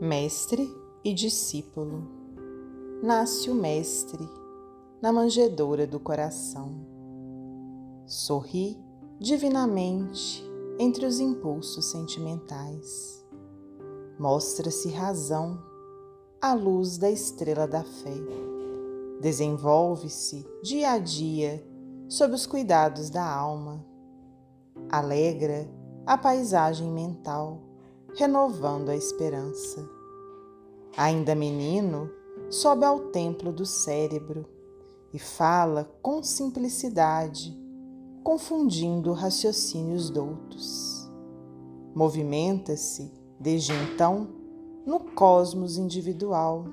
Mestre 0.00 0.72
e 1.02 1.12
discípulo. 1.12 2.08
Nasce 3.02 3.50
o 3.50 3.54
Mestre 3.54 4.24
na 5.02 5.12
manjedoura 5.12 5.88
do 5.88 5.98
coração. 5.98 6.72
Sorri 8.06 8.78
divinamente 9.18 10.48
entre 10.78 11.04
os 11.04 11.18
impulsos 11.18 11.86
sentimentais. 11.86 13.26
Mostra-se 14.20 14.88
razão 14.88 15.60
à 16.40 16.54
luz 16.54 16.96
da 16.96 17.10
estrela 17.10 17.66
da 17.66 17.82
fé. 17.82 18.14
Desenvolve-se 19.20 20.46
dia 20.62 20.92
a 20.92 20.98
dia 20.98 21.66
sob 22.08 22.34
os 22.34 22.46
cuidados 22.46 23.10
da 23.10 23.28
alma. 23.28 23.84
Alegra 24.88 25.68
a 26.06 26.16
paisagem 26.16 26.88
mental, 26.88 27.67
renovando 28.18 28.88
a 28.88 28.96
esperança. 28.96 29.88
Ainda 30.96 31.36
menino, 31.36 32.10
sobe 32.50 32.84
ao 32.84 32.98
templo 32.98 33.52
do 33.52 33.64
cérebro 33.64 34.44
e 35.14 35.20
fala 35.20 35.88
com 36.02 36.20
simplicidade, 36.20 37.56
confundindo 38.24 39.12
raciocínios 39.12 40.10
doutos. 40.10 41.08
Movimenta-se, 41.94 43.08
desde 43.38 43.72
então, 43.72 44.26
no 44.84 44.98
cosmos 44.98 45.78
individual. 45.78 46.64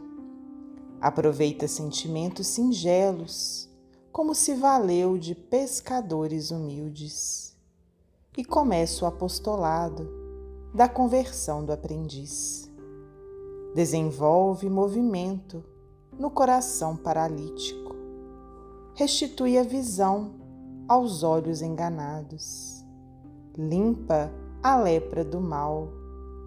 Aproveita 0.99 1.67
sentimentos 1.67 2.47
singelos, 2.47 3.69
como 4.11 4.33
se 4.33 4.55
valeu 4.55 5.15
de 5.15 5.35
pescadores 5.35 6.49
humildes, 6.49 7.55
e 8.35 8.43
começa 8.43 9.05
o 9.05 9.07
apostolado 9.07 10.24
da 10.75 10.89
conversão 10.89 11.63
do 11.63 11.71
aprendiz. 11.71 12.69
Desenvolve 13.73 14.69
movimento 14.69 15.63
no 16.19 16.29
coração 16.29 16.97
paralítico, 16.97 17.95
restitui 18.93 19.57
a 19.57 19.63
visão 19.63 20.33
aos 20.85 21.23
olhos 21.23 21.61
enganados, 21.61 22.85
limpa 23.57 24.29
a 24.61 24.75
lepra 24.75 25.23
do 25.23 25.39
mal 25.39 25.87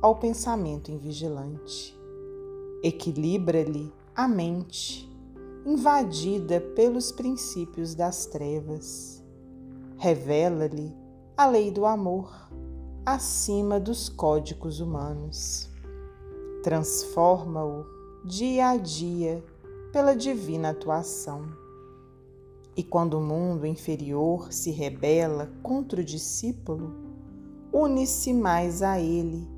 ao 0.03 0.17
pensamento 0.17 0.91
invigilante, 0.91 1.98
equilibra-lhe 2.83 3.91
a 4.15 4.29
mente 4.29 5.11
invadida 5.65 6.61
pelos 6.77 7.11
princípios 7.13 7.95
das 7.95 8.27
trevas. 8.27 9.25
Revela-lhe 9.97 10.95
a 11.35 11.47
lei 11.47 11.70
do 11.70 11.87
amor 11.87 12.31
acima 13.14 13.81
dos 13.81 14.11
códigos 14.11 14.81
humanos. 14.81 15.70
Transforma-o 16.62 17.87
dia 18.25 18.69
a 18.69 18.77
dia 18.77 19.42
pela 19.91 20.14
divina 20.14 20.70
atuação. 20.70 21.48
E 22.77 22.83
quando 22.83 23.14
o 23.14 23.20
mundo 23.23 23.67
inferior 23.67 24.53
se 24.53 24.70
rebela 24.70 25.51
contra 25.62 26.03
o 26.03 26.05
discípulo, 26.05 26.95
une-se 27.73 28.34
mais 28.34 28.83
a 28.83 29.01
ele 29.01 29.48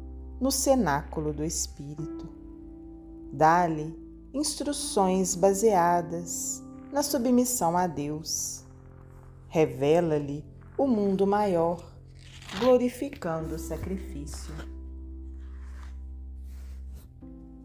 no 0.41 0.53
cenáculo 0.53 1.33
do 1.33 1.45
Espírito. 1.45 2.29
Dá-lhe 3.33 3.99
instruções 4.33 5.35
baseadas 5.35 6.63
na 6.93 7.03
submissão 7.03 7.77
a 7.77 7.89
Deus. 7.89 8.65
Revela-lhe 9.49 10.45
o 10.79 10.87
mundo 10.87 11.27
maior, 11.27 11.90
glorificando 12.59 13.55
o 13.55 13.59
sacrifício. 13.59 14.53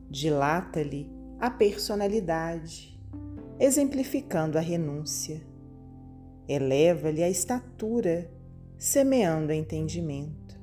Dilata-lhe 0.09 1.09
a 1.39 1.49
personalidade, 1.49 2.99
exemplificando 3.59 4.57
a 4.57 4.61
renúncia. 4.61 5.41
Eleva-lhe 6.47 7.23
a 7.23 7.29
estatura, 7.29 8.31
semeando 8.77 9.51
entendimento. 9.51 10.59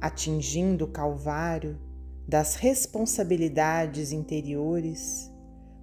Atingindo 0.00 0.84
o 0.84 0.88
Calvário, 0.88 1.78
das 2.28 2.54
responsabilidades 2.54 4.12
interiores, 4.12 5.32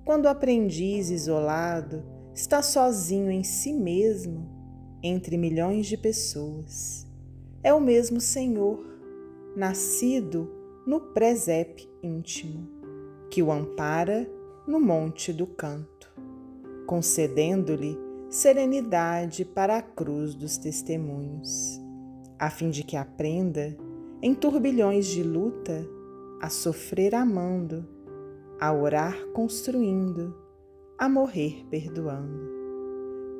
quando 0.05 0.25
o 0.25 0.29
aprendiz 0.29 1.09
isolado 1.09 2.05
está 2.33 2.61
sozinho 2.61 3.29
em 3.29 3.43
si 3.43 3.73
mesmo 3.73 4.47
entre 5.03 5.37
milhões 5.37 5.87
de 5.87 5.97
pessoas. 5.97 7.06
É 7.67 7.73
o 7.73 7.81
mesmo 7.81 8.21
Senhor, 8.21 8.79
nascido 9.53 10.49
no 10.85 11.01
presépio 11.01 11.89
íntimo, 12.01 12.65
que 13.29 13.43
o 13.43 13.51
ampara 13.51 14.25
no 14.65 14.79
monte 14.79 15.33
do 15.33 15.45
canto, 15.45 16.09
concedendo-lhe 16.85 17.99
serenidade 18.29 19.43
para 19.43 19.75
a 19.75 19.81
cruz 19.81 20.33
dos 20.33 20.57
testemunhos, 20.57 21.77
a 22.39 22.49
fim 22.49 22.69
de 22.69 22.85
que 22.85 22.95
aprenda, 22.95 23.75
em 24.21 24.33
turbilhões 24.33 25.05
de 25.05 25.21
luta, 25.21 25.85
a 26.41 26.47
sofrer 26.47 27.13
amando, 27.13 27.85
a 28.61 28.71
orar 28.71 29.13
construindo, 29.33 30.33
a 30.97 31.09
morrer 31.09 31.65
perdoando, 31.69 32.49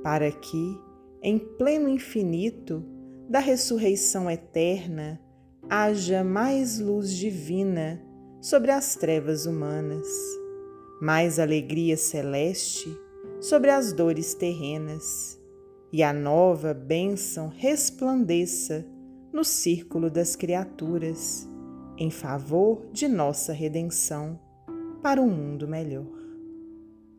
para 0.03 0.29
que, 0.29 0.77
em 1.23 1.39
pleno 1.39 1.87
infinito 1.87 2.96
da 3.29 3.39
ressurreição 3.39 4.29
eterna, 4.29 5.19
haja 5.69 6.23
mais 6.23 6.79
luz 6.79 7.11
divina 7.13 8.01
sobre 8.39 8.71
as 8.71 8.95
trevas 8.95 9.45
humanas, 9.45 10.07
mais 11.01 11.37
alegria 11.37 11.97
celeste 11.97 12.87
sobre 13.41 13.69
as 13.69 13.91
dores 13.91 14.33
terrenas, 14.33 15.37
e 15.91 16.03
a 16.03 16.11
nova 16.11 16.73
bênção 16.73 17.49
resplandeça 17.49 18.85
no 19.31 19.43
círculo 19.43 20.09
das 20.09 20.35
criaturas 20.35 21.47
em 21.97 22.09
favor 22.09 22.85
de 22.91 23.07
nossa 23.07 23.53
redenção 23.53 24.39
para 25.01 25.21
um 25.21 25.29
mundo 25.29 25.67
melhor. 25.67 26.05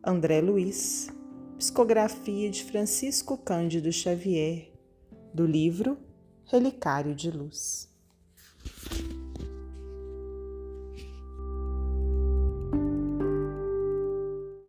André 0.03 0.41
Luiz, 0.41 1.09
psicografia 1.57 2.49
de 2.49 2.63
Francisco 2.63 3.37
Cândido 3.37 3.91
Xavier, 3.91 4.71
do 5.33 5.45
livro 5.45 5.97
Relicário 6.45 7.15
de 7.15 7.29
Luz. 7.31 7.89